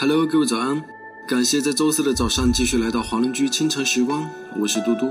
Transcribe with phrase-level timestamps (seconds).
[0.00, 0.80] Hello，各位早安！
[1.26, 5.10] 感谢在周四的早上继续来到华人居清晨时光，我是嘟嘟。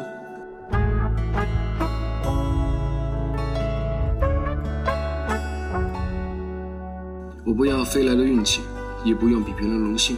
[7.44, 8.62] 我不要飞来的运气，
[9.04, 10.16] 也不用比别人荣幸，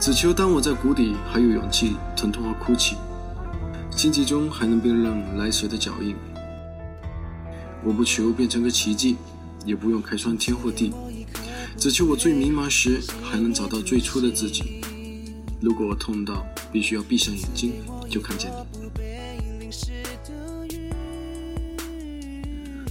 [0.00, 2.96] 只求当我在谷底还有勇气疼痛和哭泣，
[3.90, 6.16] 荆棘中还能辨认来时的脚印。
[7.84, 9.18] 我不求变成个奇迹，
[9.66, 10.94] 也不用开创天或地，
[11.78, 14.80] 只求我最迷茫时还能找到最初的自己。
[15.60, 17.74] 如果我痛到必须要闭上眼睛
[18.08, 18.50] 就看见
[19.60, 19.70] 你，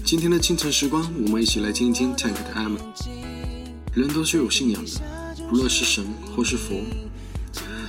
[0.03, 2.77] 今天的清晨时光，我们一起来听一听 Tank 的 M。
[3.93, 4.91] 人都是有信仰的，
[5.49, 6.05] 不论是神
[6.35, 6.75] 或是佛。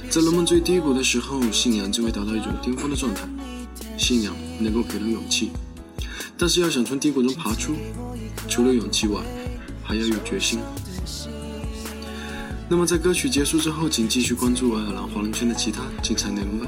[0.09, 3.29] 在人们最低谷的时候，信仰就会达到一种巅峰的状态。
[3.99, 5.51] 信仰能够给人勇气，
[6.39, 7.75] 但是要想从低谷中爬出，
[8.49, 9.21] 除了勇气外，
[9.87, 10.59] 还要有决心。
[12.69, 16.67] 那么在歌曲结束之后，请继续关注爱尔兰华人圈的其他精彩内容吧。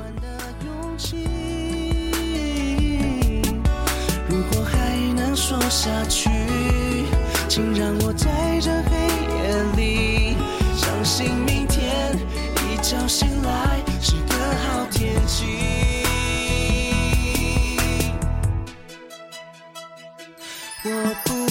[4.29, 6.31] 如果还能说下去，
[7.49, 8.93] 请让我在这黑
[9.35, 10.37] 夜里
[10.77, 12.17] 相信明天
[12.71, 14.35] 一觉醒来是个
[14.69, 15.45] 好天气。
[20.85, 21.48] 我不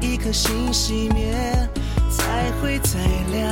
[0.00, 1.32] 一颗星熄灭
[2.10, 2.98] 才会再
[3.32, 3.42] 亮，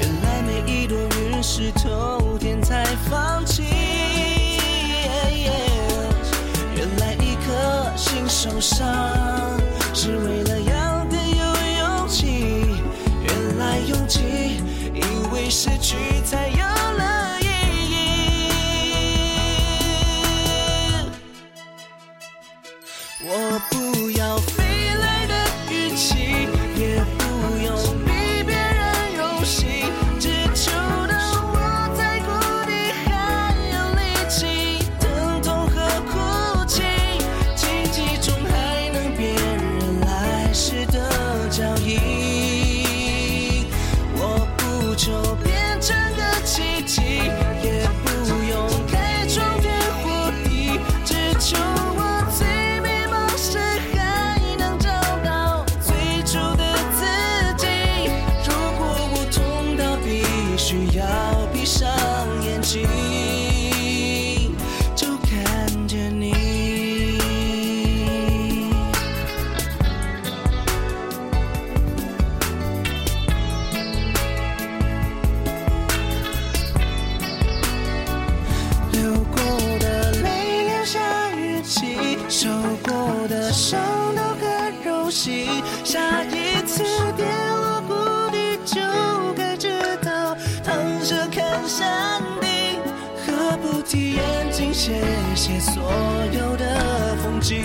[0.00, 3.64] 原来每一朵云是头天才放晴，
[6.74, 8.86] 原来一颗心受伤
[9.92, 11.44] 是为了要更有
[11.78, 12.64] 勇气，
[13.22, 14.62] 原来勇气
[14.94, 16.17] 因为失去。
[83.58, 83.80] 伤
[84.14, 85.64] 都很荣幸。
[85.82, 86.84] 下一次
[87.16, 88.80] 跌落谷底，就
[89.36, 89.68] 该知
[90.00, 92.80] 道躺着看山顶，
[93.26, 95.02] 何不替眼睛写
[95.34, 95.82] 写所
[96.32, 97.64] 有的风景？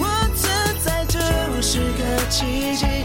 [0.00, 0.50] 我存
[0.84, 1.20] 在就
[1.62, 2.97] 是个奇迹。